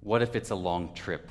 [0.00, 1.28] What if it's a long trip?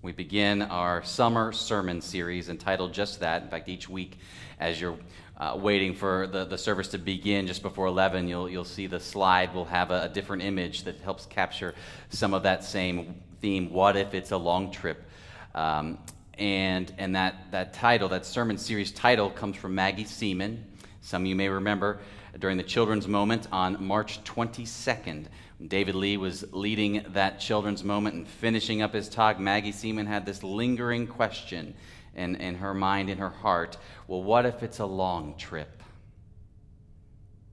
[0.00, 3.42] We begin our summer sermon series entitled just that.
[3.42, 4.18] In fact, each week,
[4.60, 4.96] as you're
[5.36, 9.00] uh, waiting for the, the service to begin just before 11, you'll, you'll see the
[9.00, 11.74] slide will have a, a different image that helps capture
[12.10, 13.72] some of that same theme.
[13.72, 15.02] What if it's a long trip?
[15.56, 15.98] Um,
[16.38, 20.64] and and that, that title, that sermon series title, comes from Maggie Seaman.
[21.00, 21.98] Some of you may remember
[22.38, 25.26] during the children's moment on March 22nd.
[25.66, 29.38] David Lee was leading that children's moment and finishing up his talk.
[29.38, 31.74] Maggie Seaman had this lingering question
[32.14, 33.76] in, in her mind, in her heart
[34.06, 35.82] well, what if it's a long trip?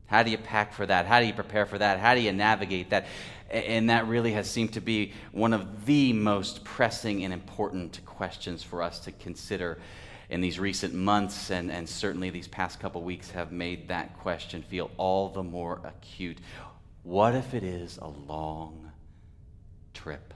[0.07, 1.05] How do you pack for that?
[1.05, 1.99] How do you prepare for that?
[1.99, 3.05] How do you navigate that?
[3.49, 8.61] And that really has seemed to be one of the most pressing and important questions
[8.61, 9.79] for us to consider
[10.31, 14.63] in these recent months, and, and certainly these past couple weeks have made that question
[14.63, 16.37] feel all the more acute.
[17.03, 18.91] What if it is a long
[19.93, 20.33] trip?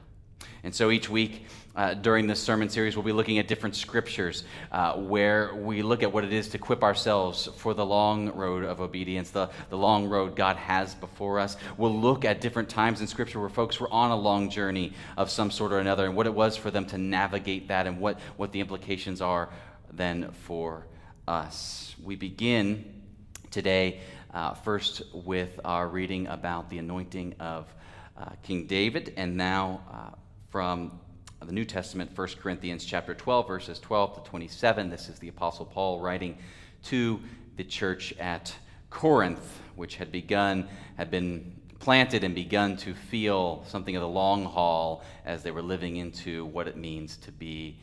[0.64, 4.44] And so each week uh, during this sermon series, we'll be looking at different scriptures
[4.72, 8.66] uh, where we look at what it is to equip ourselves for the long road
[8.66, 11.56] of obedience, the, the long road God has before us.
[11.78, 15.30] We'll look at different times in scripture where folks were on a long journey of
[15.30, 18.20] some sort or another and what it was for them to navigate that and what,
[18.36, 19.50] what the implications are
[19.94, 20.88] then for
[21.28, 21.96] us.
[22.04, 23.04] We begin
[23.52, 24.02] today
[24.34, 27.74] uh, first with our reading about the anointing of
[28.18, 30.16] uh, King David, and now uh,
[30.50, 31.00] from
[31.46, 34.90] the New Testament, 1 Corinthians chapter 12, verses 12 to 27.
[34.90, 36.38] This is the Apostle Paul writing
[36.84, 37.20] to
[37.58, 38.54] the church at
[38.90, 44.46] Corinth, which had begun, had been planted and begun to feel something of the long
[44.46, 47.78] haul as they were living into what it means to be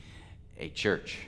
[0.58, 1.18] a church.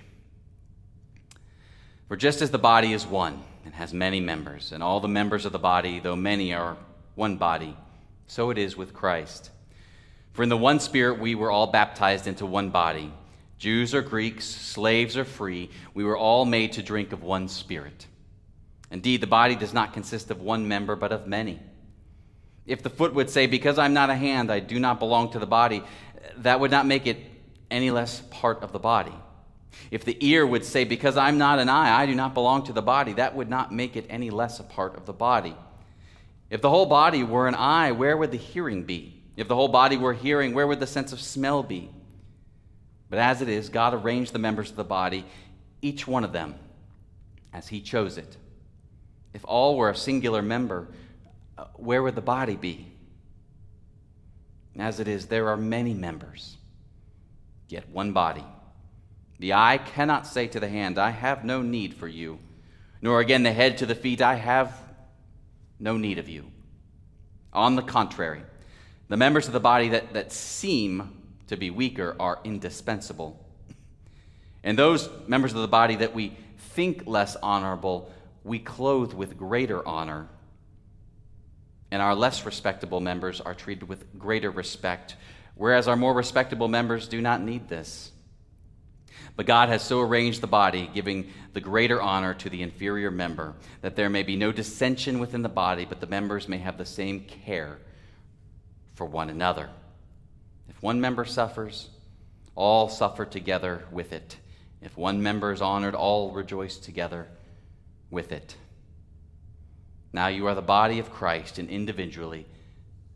[2.08, 5.46] For just as the body is one and has many members, and all the members
[5.46, 6.76] of the body, though many, are
[7.14, 7.76] one body,
[8.26, 9.50] so it is with Christ.
[10.32, 13.12] For in the one Spirit we were all baptized into one body
[13.56, 18.06] Jews or Greeks, slaves or free, we were all made to drink of one Spirit.
[18.90, 21.60] Indeed, the body does not consist of one member, but of many.
[22.66, 25.38] If the foot would say, Because I'm not a hand, I do not belong to
[25.38, 25.82] the body,
[26.38, 27.18] that would not make it
[27.70, 29.14] any less part of the body.
[29.90, 32.72] If the ear would say, Because I'm not an eye, I do not belong to
[32.72, 35.56] the body, that would not make it any less a part of the body.
[36.50, 39.22] If the whole body were an eye, where would the hearing be?
[39.36, 41.90] If the whole body were hearing, where would the sense of smell be?
[43.10, 45.24] But as it is, God arranged the members of the body,
[45.82, 46.54] each one of them,
[47.52, 48.36] as He chose it.
[49.32, 50.88] If all were a singular member,
[51.58, 52.86] uh, where would the body be?
[54.78, 56.56] As it is, there are many members,
[57.68, 58.44] yet one body.
[59.38, 62.38] The eye cannot say to the hand, I have no need for you,
[63.02, 64.76] nor again the head to the feet, I have
[65.78, 66.50] no need of you.
[67.52, 68.42] On the contrary,
[69.08, 73.44] the members of the body that, that seem to be weaker are indispensable.
[74.62, 78.10] And those members of the body that we think less honorable,
[78.42, 80.28] we clothe with greater honor.
[81.90, 85.16] And our less respectable members are treated with greater respect,
[85.54, 88.10] whereas our more respectable members do not need this.
[89.36, 93.54] But God has so arranged the body, giving the greater honor to the inferior member,
[93.80, 96.84] that there may be no dissension within the body, but the members may have the
[96.84, 97.78] same care
[98.94, 99.70] for one another.
[100.68, 101.90] If one member suffers,
[102.54, 104.36] all suffer together with it.
[104.80, 107.26] If one member is honored, all rejoice together
[108.10, 108.56] with it.
[110.12, 112.46] Now you are the body of Christ and individually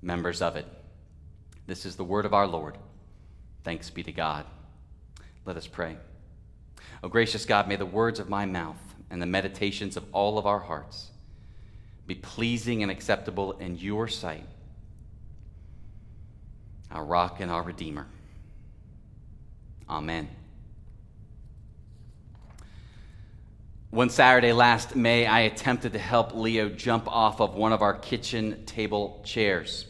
[0.03, 0.67] members of it.
[1.69, 2.77] This is the word of our Lord.
[3.63, 4.45] Thanks be to God.
[5.45, 5.97] Let us pray.
[7.03, 8.77] O gracious God, may the words of my mouth
[9.11, 11.11] and the meditations of all of our hearts
[12.07, 14.47] be pleasing and acceptable in your sight,
[16.91, 18.07] our rock and our redeemer.
[19.89, 20.29] Amen.
[23.91, 27.95] One Saturday last May, I attempted to help Leo jump off of one of our
[27.95, 29.87] kitchen table chairs.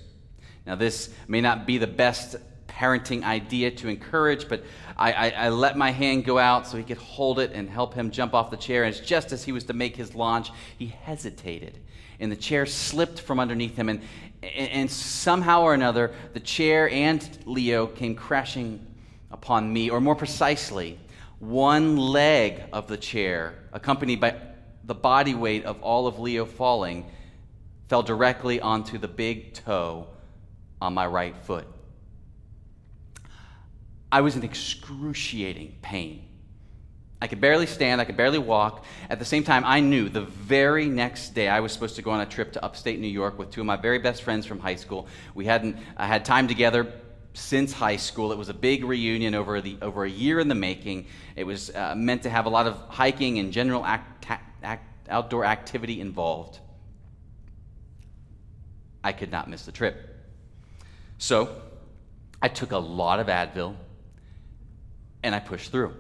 [0.67, 2.37] Now, this may not be the best
[2.79, 4.63] parenting idea to encourage, but
[4.97, 7.93] I, I, I, let my hand go out so he could hold it and help
[7.93, 8.85] him jump off the chair.
[8.85, 11.79] And just as he was to make his launch, he hesitated.
[12.21, 13.89] And the chair slipped from underneath him.
[13.89, 14.03] And,
[14.43, 18.87] and somehow or another, the chair and Leo came crashing
[19.33, 20.99] upon me, or more precisely,
[21.41, 24.37] one leg of the chair, accompanied by
[24.85, 27.11] the body weight of all of Leo falling,
[27.89, 30.07] fell directly onto the big toe
[30.81, 31.67] on my right foot.
[34.11, 36.25] I was in excruciating pain.
[37.21, 38.85] I could barely stand, I could barely walk.
[39.11, 42.13] At the same time, I knew the very next day I was supposed to go
[42.13, 44.61] on a trip to upstate New York with two of my very best friends from
[44.61, 45.09] high school.
[45.35, 46.93] We hadn't I had time together
[47.35, 48.31] since high school.
[48.31, 51.07] It was a big reunion over, the, over a year in the making.
[51.35, 54.27] It was uh, meant to have a lot of hiking and general act,
[54.63, 56.59] act, outdoor activity involved.
[59.03, 60.17] I could not miss the trip.
[61.19, 61.63] So
[62.41, 63.77] I took a lot of Advil
[65.23, 65.95] and I pushed through.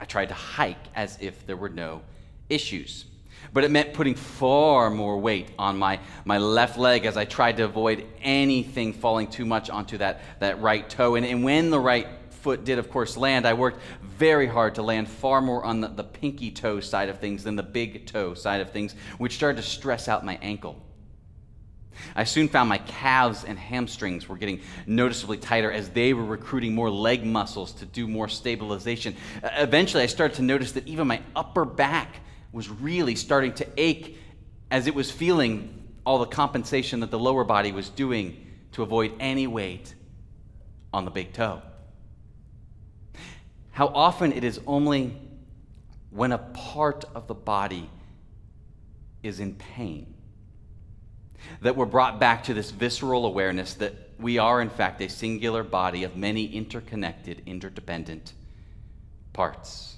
[0.00, 2.02] I tried to hike as if there were no
[2.48, 3.06] issues.
[3.52, 7.58] But it meant putting far more weight on my, my left leg as I tried
[7.58, 11.14] to avoid anything falling too much onto that, that right toe.
[11.14, 14.82] And, and when the right foot did, of course, land, I worked very hard to
[14.82, 18.34] land far more on the, the pinky toe side of things than the big toe
[18.34, 20.82] side of things, which started to stress out my ankle.
[22.14, 26.74] I soon found my calves and hamstrings were getting noticeably tighter as they were recruiting
[26.74, 29.16] more leg muscles to do more stabilization.
[29.42, 32.20] Eventually, I started to notice that even my upper back
[32.52, 34.18] was really starting to ache
[34.70, 39.12] as it was feeling all the compensation that the lower body was doing to avoid
[39.20, 39.94] any weight
[40.92, 41.62] on the big toe.
[43.72, 45.16] How often it is only
[46.10, 47.90] when a part of the body
[49.22, 50.15] is in pain
[51.62, 55.62] that we're brought back to this visceral awareness that we are, in fact, a singular
[55.62, 58.32] body of many interconnected, interdependent
[59.32, 59.96] parts.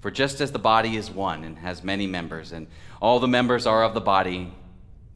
[0.00, 2.66] For just as the body is one and has many members, and
[3.00, 4.52] all the members are of the body,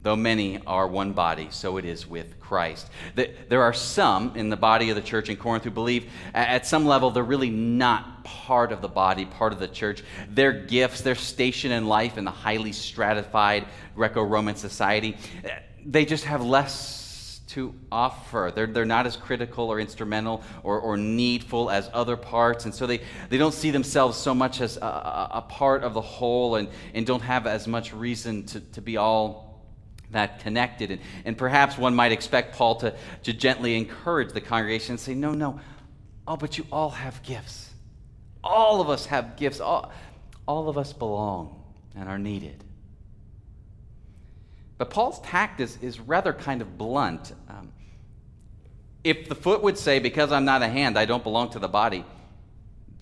[0.01, 2.89] Though many are one body, so it is with Christ.
[3.15, 6.85] There are some in the body of the church in Corinth who believe at some
[6.85, 10.01] level they're really not part of the body, part of the church.
[10.29, 15.17] Their gifts, their station in life in the highly stratified Greco Roman society,
[15.85, 18.53] they just have less to offer.
[18.55, 22.65] They're, they're not as critical or instrumental or, or needful as other parts.
[22.65, 26.01] And so they, they don't see themselves so much as a, a part of the
[26.01, 29.48] whole and, and don't have as much reason to, to be all
[30.11, 30.91] that connected.
[30.91, 35.13] And, and perhaps one might expect Paul to, to gently encourage the congregation and say,
[35.13, 35.59] No, no.
[36.27, 37.69] Oh, but you all have gifts.
[38.43, 39.59] All of us have gifts.
[39.59, 39.91] All,
[40.47, 41.63] all of us belong
[41.95, 42.63] and are needed.
[44.77, 47.33] But Paul's tact is, is rather kind of blunt.
[47.49, 47.71] Um,
[49.03, 51.67] if the foot would say, Because I'm not a hand, I don't belong to the
[51.67, 52.05] body,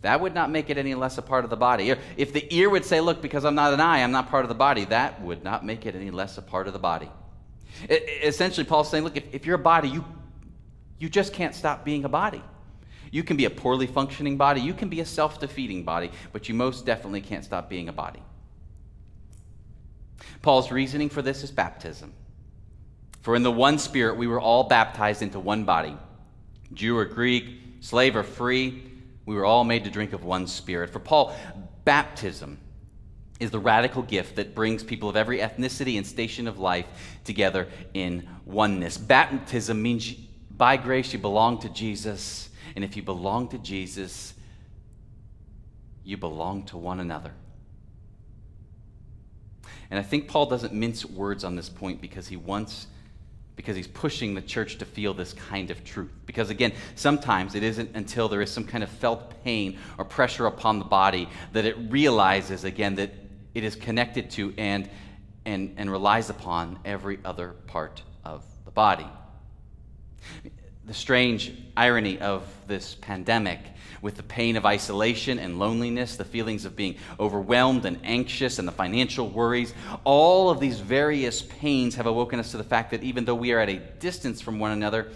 [0.02, 1.94] that would not make it any less a part of the body.
[2.18, 4.50] If the ear would say, Look, because I'm not an eye, I'm not part of
[4.50, 7.10] the body, that would not make it any less a part of the body.
[7.90, 10.06] It, essentially, Paul's saying, Look, if, if you're a body, you,
[11.00, 12.44] you just can't stop being a body.
[13.12, 16.48] You can be a poorly functioning body, you can be a self defeating body, but
[16.48, 18.22] you most definitely can't stop being a body.
[20.42, 22.14] Paul's reasoning for this is baptism.
[23.22, 25.98] For in the one spirit we were all baptized into one body
[26.74, 28.87] Jew or Greek, slave or free
[29.28, 30.90] we were all made to drink of one spirit.
[30.90, 31.36] For Paul,
[31.84, 32.58] baptism
[33.42, 36.88] is the radical gift that brings people of every ethnicity and station of life
[37.26, 38.98] together in oneness.
[38.98, 40.14] Baptism means
[40.50, 44.34] by grace you belong to Jesus, and if you belong to Jesus,
[46.06, 47.34] you belong to one another.
[49.92, 52.88] And I think Paul doesn't mince words on this point because he wants
[53.58, 56.12] because he's pushing the church to feel this kind of truth.
[56.26, 60.46] Because again, sometimes it isn't until there is some kind of felt pain or pressure
[60.46, 63.12] upon the body that it realizes again that
[63.56, 64.88] it is connected to and,
[65.44, 69.08] and, and relies upon every other part of the body.
[70.86, 73.60] The strange irony of this pandemic
[74.02, 78.68] with the pain of isolation and loneliness, the feelings of being overwhelmed and anxious, and
[78.68, 79.74] the financial worries.
[80.04, 83.52] All of these various pains have awoken us to the fact that even though we
[83.52, 85.12] are at a distance from one another,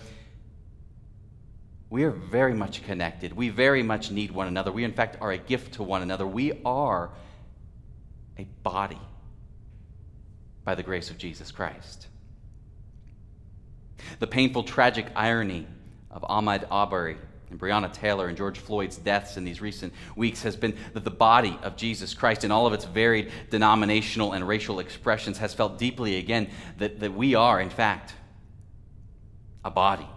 [1.90, 3.34] we are very much connected.
[3.34, 4.72] We very much need one another.
[4.72, 6.26] We, in fact, are a gift to one another.
[6.26, 7.10] We are
[8.38, 9.00] a body
[10.64, 12.08] by the grace of Jesus Christ.
[14.20, 15.68] The painful, tragic irony
[16.10, 17.18] of Ahmaud Arbery
[17.52, 21.12] and Breonna Taylor and George Floyd's deaths in these recent weeks has been that the
[21.12, 25.78] body of Jesus Christ, in all of its varied denominational and racial expressions, has felt
[25.78, 28.14] deeply again that, that we are, in fact,
[29.64, 30.08] a body.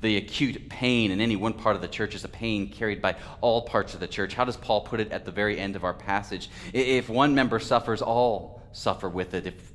[0.00, 3.16] The acute pain in any one part of the church is a pain carried by
[3.40, 4.34] all parts of the church.
[4.34, 6.50] How does Paul put it at the very end of our passage?
[6.72, 9.46] If one member suffers, all suffer with it.
[9.46, 9.71] If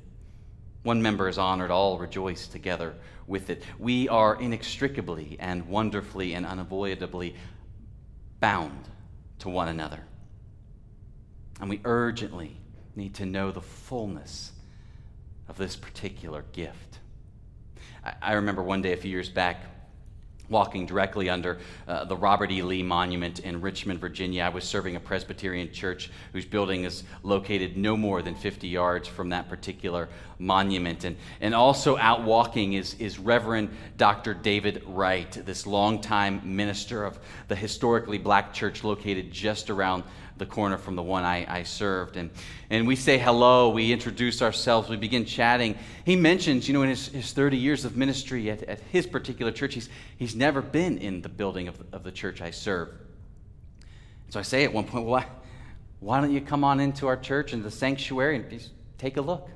[0.82, 2.94] one member is honored, all rejoice together
[3.26, 3.62] with it.
[3.78, 7.34] We are inextricably and wonderfully and unavoidably
[8.40, 8.88] bound
[9.40, 10.00] to one another.
[11.60, 12.56] And we urgently
[12.94, 14.52] need to know the fullness
[15.48, 16.98] of this particular gift.
[18.22, 19.62] I, remember one day a few years back
[20.48, 22.62] walking directly under uh, the Robert E.
[22.62, 24.44] Lee Monument in Richmond, Virginia.
[24.44, 29.08] I was serving a Presbyterian church whose building is located no more than 50 yards
[29.08, 31.04] from that particular monument.
[31.04, 34.34] And, and also out walking is, is Reverend Dr.
[34.34, 40.04] David Wright, this longtime minister of the historically black church located just around
[40.38, 42.16] the corner from the one I, I served.
[42.16, 42.30] And,
[42.70, 45.76] and we say hello, we introduce ourselves, we begin chatting.
[46.04, 49.52] He mentions, you know, in his, his 30 years of ministry at, at his particular
[49.52, 52.88] church, he's, he's never been in the building of, of the church I serve.
[54.30, 55.26] So I say at one point, why,
[56.00, 59.20] why don't you come on into our church, and the sanctuary, and just take a
[59.20, 59.48] look?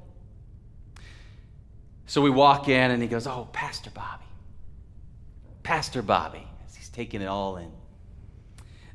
[2.06, 4.24] So we walk in, and he goes, Oh, Pastor Bobby.
[5.62, 6.46] Pastor Bobby.
[6.66, 7.70] as He's taking it all in.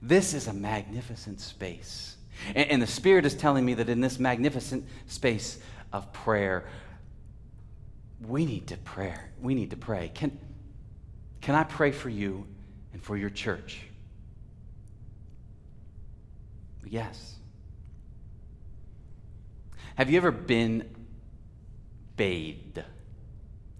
[0.02, 2.18] This is a magnificent space.
[2.54, 5.58] And, and, the Spirit is telling me that in this magnificent space
[5.92, 6.66] of prayer,
[8.26, 9.16] we need to pray.
[9.42, 10.12] We need to pray.
[10.14, 10.38] Can,
[11.42, 12.46] can I pray for you
[12.94, 13.82] and for your church?
[16.86, 17.36] Yes.
[19.96, 20.88] Have you ever been
[22.18, 22.84] bathed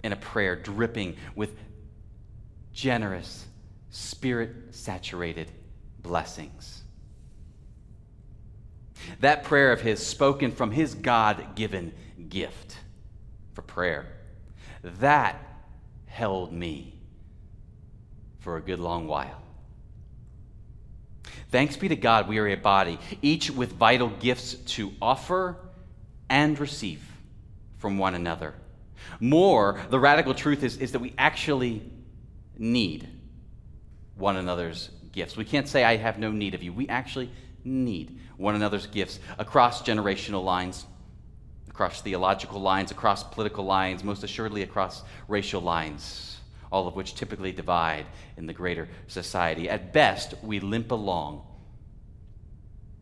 [0.04, 1.52] in a prayer dripping with
[2.74, 3.46] generous,
[3.90, 5.52] spirit saturated
[6.08, 6.84] blessings.
[9.20, 11.94] That prayer of his, spoken from his God given
[12.30, 12.78] gift
[13.54, 14.08] for prayer,
[14.84, 15.42] that
[16.06, 17.00] held me
[18.40, 19.42] for a good long while.
[21.50, 25.58] Thanks be to God, we are a body, each with vital gifts to offer
[26.30, 27.02] and receive
[27.78, 28.54] from one another.
[29.20, 31.90] More, the radical truth is, is that we actually
[32.58, 33.08] need
[34.16, 35.36] one another's gifts.
[35.36, 36.72] We can't say, I have no need of you.
[36.72, 37.32] We actually
[37.64, 40.86] need one another's gifts across generational lines,
[41.68, 46.38] across theological lines, across political lines, most assuredly across racial lines,
[46.72, 48.06] all of which typically divide
[48.38, 49.68] in the greater society.
[49.68, 51.42] At best, we limp along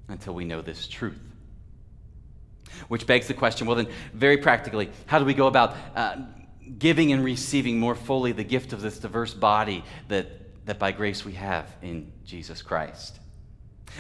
[0.08, 1.20] until we know this truth.
[2.88, 6.16] Which begs the question well, then, very practically, how do we go about uh,
[6.80, 11.24] giving and receiving more fully the gift of this diverse body that that by grace
[11.24, 13.20] we have in Jesus Christ.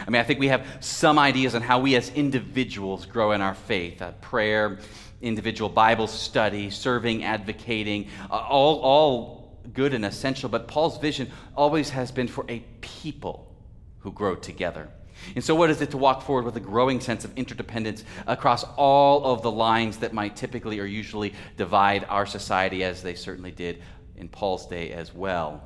[0.05, 3.41] I mean, I think we have some ideas on how we as individuals grow in
[3.41, 4.79] our faith uh, prayer,
[5.21, 10.49] individual Bible study, serving, advocating, uh, all, all good and essential.
[10.49, 13.51] But Paul's vision always has been for a people
[13.99, 14.89] who grow together.
[15.33, 18.65] And so, what is it to walk forward with a growing sense of interdependence across
[18.75, 23.51] all of the lines that might typically or usually divide our society, as they certainly
[23.51, 23.81] did
[24.17, 25.63] in Paul's day as well?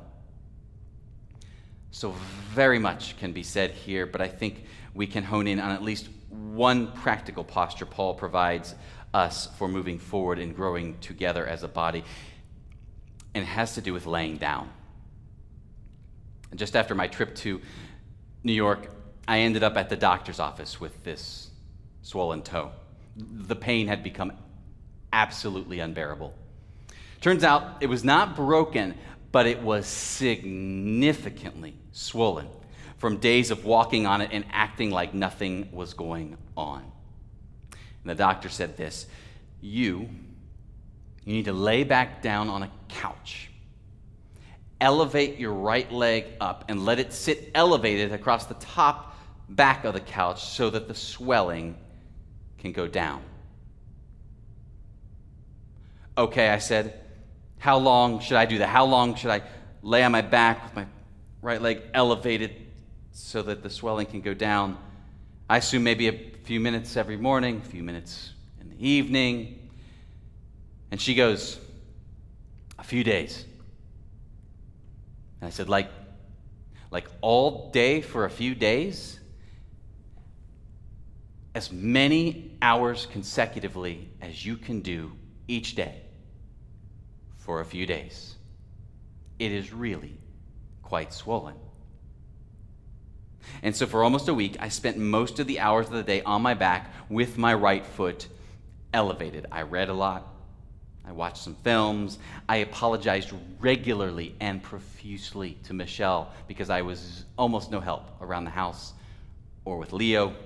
[1.92, 2.14] So,
[2.52, 5.82] very much can be said here, but I think we can hone in on at
[5.82, 8.74] least one practical posture Paul provides
[9.12, 12.04] us for moving forward and growing together as a body,
[13.34, 14.70] and it has to do with laying down.
[16.54, 17.60] Just after my trip to
[18.44, 18.90] New York,
[19.26, 21.50] I ended up at the doctor's office with this
[22.02, 22.70] swollen toe.
[23.16, 24.32] The pain had become
[25.12, 26.34] absolutely unbearable.
[27.20, 28.94] Turns out it was not broken,
[29.32, 32.48] but it was significantly swollen
[32.98, 36.82] from days of walking on it and acting like nothing was going on.
[37.72, 39.06] And the doctor said this
[39.60, 40.08] You,
[41.24, 43.50] you need to lay back down on a couch,
[44.80, 49.16] elevate your right leg up, and let it sit elevated across the top
[49.48, 51.76] back of the couch so that the swelling
[52.58, 53.22] can go down.
[56.18, 57.00] Okay, I said.
[57.60, 58.70] How long should I do that?
[58.70, 59.42] How long should I
[59.82, 60.86] lay on my back with my
[61.42, 62.56] right leg elevated
[63.12, 64.78] so that the swelling can go down?
[65.48, 69.68] I assume maybe a few minutes every morning, a few minutes in the evening.
[70.90, 71.60] And she goes,
[72.78, 73.44] A few days.
[75.42, 75.90] And I said, Like,
[76.90, 79.20] like all day for a few days?
[81.54, 85.12] As many hours consecutively as you can do
[85.46, 86.04] each day
[87.50, 88.36] for a few days.
[89.40, 90.16] It is really
[90.84, 91.56] quite swollen.
[93.64, 96.22] And so, for almost a week, I spent most of the hours of the day
[96.22, 98.28] on my back with my right foot
[98.94, 99.46] elevated.
[99.50, 100.32] I read a lot.
[101.04, 102.20] I watched some films.
[102.48, 108.52] I apologized regularly and profusely to Michelle because I was almost no help around the
[108.52, 108.92] house
[109.64, 110.36] or with Leo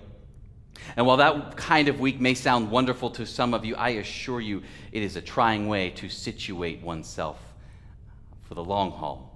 [0.97, 4.41] and while that kind of week may sound wonderful to some of you, I assure
[4.41, 4.63] you
[4.93, 7.39] it is a trying way to situate oneself
[8.43, 9.31] for the long haul.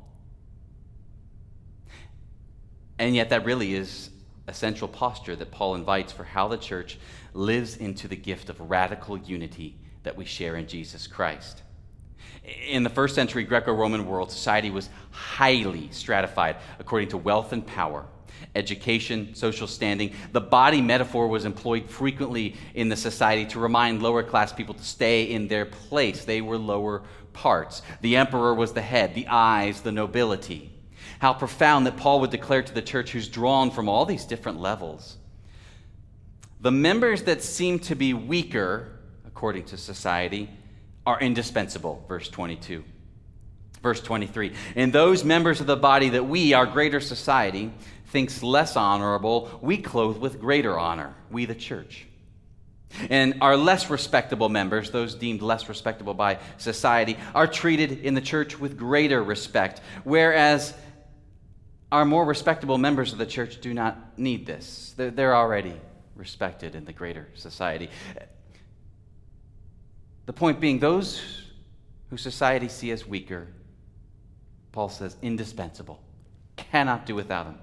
[2.99, 4.11] And yet, that really is
[4.47, 6.99] a central posture that Paul invites for how the church
[7.35, 11.63] lives into the gift of radical unity that we share in Jesus Christ.
[12.67, 17.65] In the first century Greco Roman world, society was highly stratified according to wealth and
[17.67, 18.07] power,
[18.55, 20.13] education, social standing.
[20.33, 24.85] The body metaphor was employed frequently in the society to remind lower class people to
[24.85, 26.25] stay in their place.
[26.25, 27.03] They were lower
[27.33, 27.83] parts.
[28.01, 30.73] The emperor was the head, the eyes, the nobility.
[31.21, 34.61] How profound that Paul would declare to the church who's drawn from all these different
[34.61, 35.17] levels.
[36.61, 40.51] The members that seem to be weaker, according to society,
[41.07, 42.85] are indispensable, verse 22.
[43.83, 47.73] Verse 23 And those members of the body that we, our greater society,
[48.07, 52.07] thinks less honorable, we clothe with greater honor, we the church.
[53.11, 58.21] And our less respectable members, those deemed less respectable by society, are treated in the
[58.21, 60.73] church with greater respect, whereas
[61.93, 64.95] our more respectable members of the church do not need this.
[64.97, 65.75] They're, already
[66.17, 67.91] respected in the greater society.
[70.27, 71.23] The point being, those
[72.11, 73.49] who society see as weaker,
[74.73, 76.01] Paul says, indispensable,
[76.57, 77.59] cannot do without them.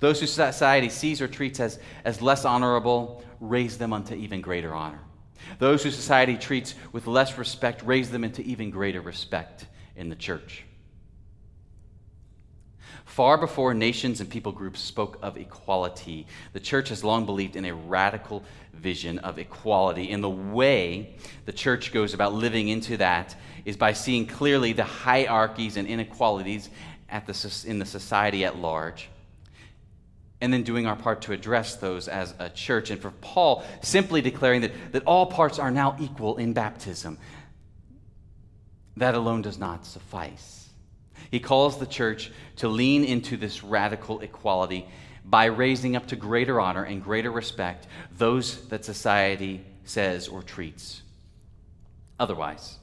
[0.00, 4.74] Those who society sees or treats as, as less honorable, raise them unto even greater
[4.74, 5.00] honor.
[5.58, 10.16] Those who society treats with less respect, raise them into even greater respect in the
[10.16, 10.64] church.
[13.04, 17.64] Far before nations and people groups spoke of equality, the church has long believed in
[17.64, 20.10] a radical vision of equality.
[20.10, 24.84] And the way the church goes about living into that is by seeing clearly the
[24.84, 26.70] hierarchies and inequalities
[27.08, 29.08] the, in the society at large
[30.40, 32.90] and then doing our part to address those as a church.
[32.90, 37.18] And for Paul, simply declaring that, that all parts are now equal in baptism,
[38.96, 40.55] that alone does not suffice.
[41.36, 44.86] He calls the church to lean into this radical equality
[45.22, 51.02] by raising up to greater honor and greater respect those that society says or treats
[52.18, 52.78] otherwise.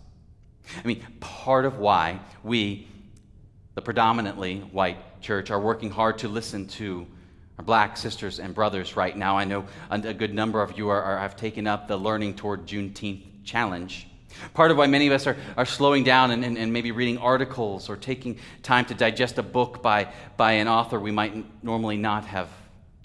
[0.78, 2.88] I mean, part of why we,
[3.74, 7.08] the predominantly white church, are working hard to listen to
[7.58, 9.36] our black sisters and brothers right now.
[9.36, 12.68] I know a good number of you are, are, have taken up the Learning Toward
[12.68, 14.08] Juneteenth challenge.
[14.54, 17.18] Part of why many of us are, are slowing down and, and, and maybe reading
[17.18, 21.98] articles or taking time to digest a book by, by an author we might normally
[21.98, 22.50] not have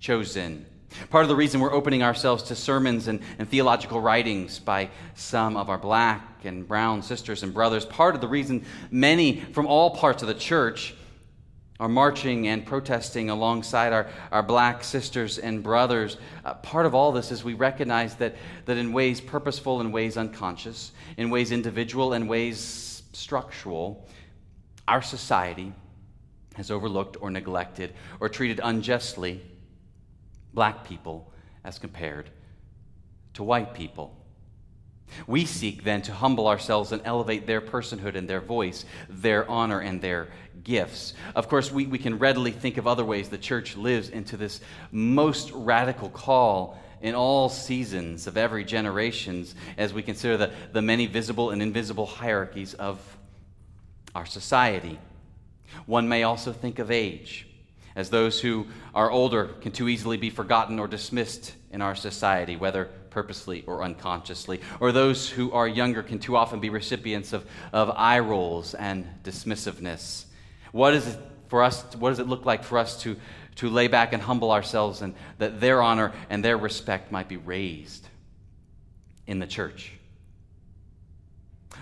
[0.01, 0.67] chosen.
[1.11, 5.57] Part of the reason we're opening ourselves to sermons and, and theological writings by some
[5.57, 9.91] of our black and brown sisters and brothers, part of the reason many from all
[9.91, 10.95] parts of the church
[11.81, 16.17] are marching and protesting alongside our, our black sisters and brothers.
[16.45, 20.17] Uh, part of all this is we recognize that, that in ways purposeful and ways
[20.17, 24.09] unconscious, in ways individual and ways structural,
[24.89, 25.73] our society
[26.57, 29.41] has overlooked or neglected or treated unjustly
[30.53, 31.33] black people
[31.65, 32.31] as compared
[33.35, 34.17] to white people.
[35.27, 39.81] We seek then to humble ourselves and elevate their personhood and their voice, their honor
[39.81, 40.29] and their
[40.69, 41.15] gifts.
[41.35, 44.61] Of course, we, we can readily think of other ways the church lives into this
[44.93, 51.07] most radical call in all seasons of every generations as we consider the, the many
[51.07, 53.01] visible and invisible hierarchies of
[54.15, 54.99] our society.
[55.87, 57.47] One may also think of age,
[57.97, 62.57] as those who are older can too easily be forgotten or dismissed in our society,
[62.57, 64.61] whether purposely or unconsciously.
[64.81, 69.07] Or those who are younger can too often be recipients of, of eye rolls and
[69.25, 70.27] dismissiveness.
[70.73, 71.85] What is it for us?
[71.97, 73.17] What does it look like for us to,
[73.57, 77.37] to lay back and humble ourselves and that their honor and their respect might be
[77.37, 78.09] raised
[79.27, 79.93] in the church?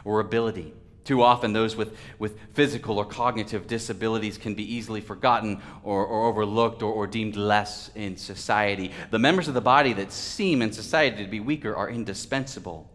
[0.04, 0.72] Or ability
[1.06, 6.26] too often, those with, with physical or cognitive disabilities can be easily forgotten or, or
[6.26, 8.90] overlooked or, or, deemed less in society.
[9.12, 12.90] The members of the body that seem in society to be weaker are indispensable.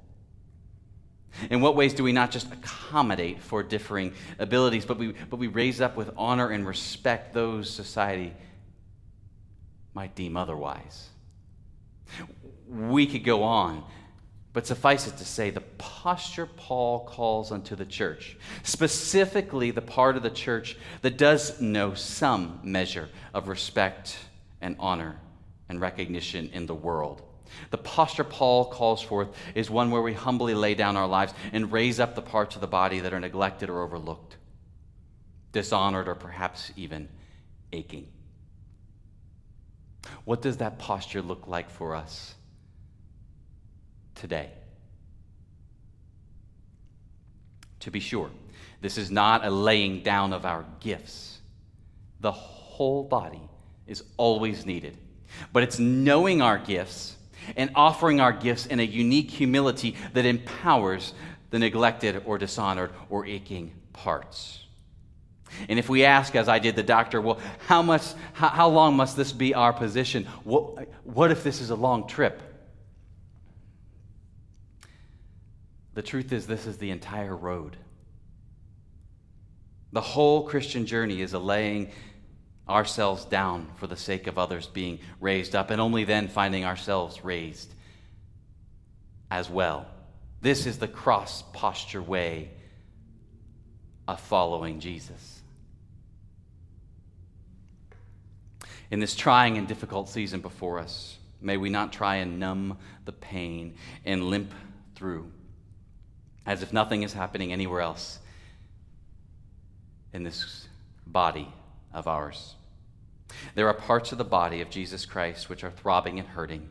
[1.49, 5.47] In what ways do we not just accommodate for differing abilities, but we, but we
[5.47, 8.33] raise up with honor and respect those society
[9.93, 11.09] might deem otherwise?
[12.67, 13.83] We could go on
[14.53, 20.17] but suffice it to say, the posture Paul calls unto the church, specifically the part
[20.17, 24.17] of the church that does know some measure of respect
[24.59, 25.17] and honor
[25.69, 27.21] and recognition in the world.
[27.69, 31.71] The posture Paul calls forth is one where we humbly lay down our lives and
[31.71, 34.37] raise up the parts of the body that are neglected or overlooked,
[35.51, 37.09] dishonored, or perhaps even
[37.73, 38.07] aching.
[40.25, 42.35] What does that posture look like for us?
[44.21, 44.51] today.
[47.81, 48.29] To be sure,
[48.79, 51.39] this is not a laying down of our gifts.
[52.19, 53.41] The whole body
[53.87, 54.95] is always needed.
[55.51, 57.15] But it's knowing our gifts
[57.55, 61.13] and offering our gifts in a unique humility that empowers
[61.49, 64.59] the neglected or dishonored or aching parts.
[65.67, 68.95] And if we ask, as I did the doctor, well, how, much, how, how long
[68.95, 70.25] must this be our position?
[70.43, 72.41] What, what if this is a long trip?
[75.93, 77.75] The truth is, this is the entire road.
[79.91, 81.91] The whole Christian journey is a laying
[82.71, 87.23] ourselves down for the sake of others being raised up, and only then finding ourselves
[87.23, 87.73] raised
[89.29, 89.85] as well.
[90.41, 92.49] This is the cross posture way
[94.07, 95.41] of following Jesus.
[98.89, 103.13] In this trying and difficult season before us, may we not try and numb the
[103.13, 104.53] pain and limp
[104.95, 105.31] through
[106.45, 108.19] as if nothing is happening anywhere else
[110.13, 110.67] in this
[111.05, 111.47] body
[111.93, 112.55] of ours.
[113.55, 116.69] There are parts of the body of Jesus Christ which are throbbing and hurting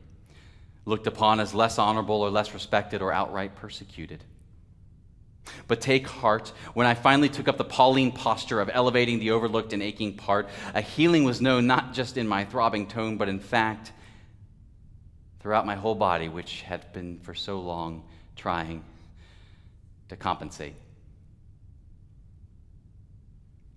[0.85, 4.25] looked upon as less honorable or less respected or outright persecuted.
[5.66, 9.73] But take heart, when I finally took up the Pauline posture of elevating the overlooked
[9.73, 13.40] and aching part, a healing was known not just in my throbbing tone, but in
[13.40, 13.92] fact
[15.40, 18.05] throughout my whole body, which had been for so long
[18.37, 18.85] trying
[20.09, 20.75] to compensate.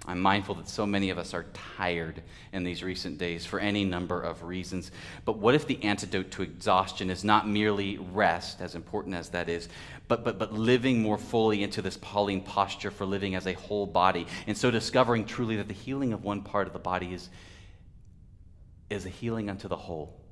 [0.05, 1.45] I'm mindful that so many of us are
[1.77, 4.91] tired in these recent days for any number of reasons.
[5.23, 9.47] But what if the antidote to exhaustion is not merely rest, as important as that
[9.47, 9.69] is,
[10.09, 13.87] but, but, but living more fully into this Pauline posture for living as a whole
[13.87, 14.27] body?
[14.45, 17.29] And so discovering truly that the healing of one part of the body is,
[18.89, 20.22] is a healing unto the whole.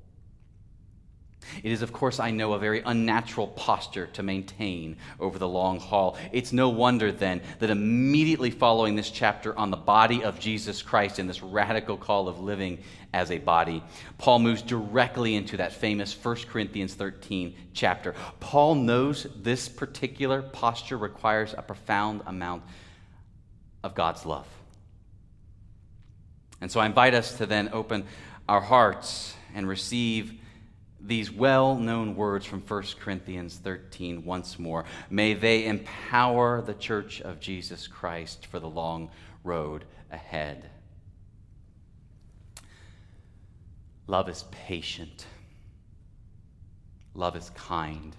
[1.62, 5.78] It is, of course, I know, a very unnatural posture to maintain over the long
[5.78, 6.16] haul.
[6.32, 11.18] It's no wonder, then, that immediately following this chapter on the body of Jesus Christ
[11.18, 12.78] and this radical call of living
[13.12, 13.82] as a body,
[14.18, 18.14] Paul moves directly into that famous 1 Corinthians 13 chapter.
[18.40, 22.62] Paul knows this particular posture requires a profound amount
[23.82, 24.46] of God's love.
[26.60, 28.06] And so I invite us to then open
[28.48, 30.40] our hearts and receive
[31.04, 34.84] these well known words from 1 Corinthians 13 once more.
[35.10, 39.10] May they empower the church of Jesus Christ for the long
[39.44, 40.70] road ahead.
[44.06, 45.26] Love is patient,
[47.14, 48.14] love is kind.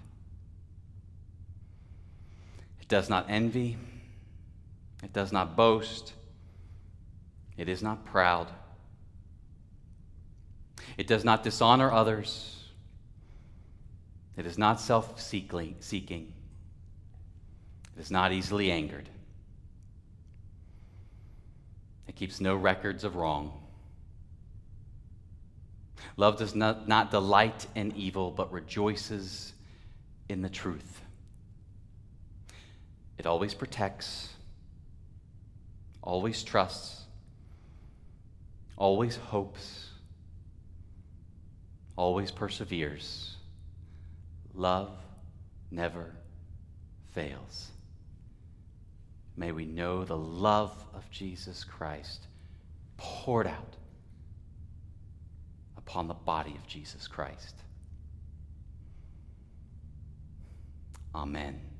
[2.82, 3.78] It does not envy,
[5.04, 6.14] it does not boast,
[7.58, 8.50] it is not proud.
[10.98, 12.63] It does not dishonor others.
[14.36, 16.34] It is not self seeking.
[17.96, 19.10] It is not easily angered.
[22.08, 23.54] It keeps no records of wrong.
[26.18, 29.54] Love does not, not delight in evil, but rejoices
[30.30, 31.02] in the truth.
[33.18, 34.30] It always protects,
[36.02, 37.04] always trusts,
[38.76, 39.90] always hopes,
[41.96, 43.33] always perseveres.
[44.54, 44.92] Love
[45.72, 46.14] never
[47.14, 47.72] fails.
[49.36, 52.28] May we know the love of Jesus Christ
[52.98, 53.76] poured out
[55.78, 57.56] upon the body of Jesus Christ.
[61.16, 61.73] Amen.